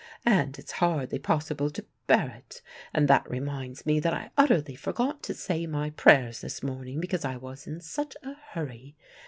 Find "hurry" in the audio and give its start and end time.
8.53-8.95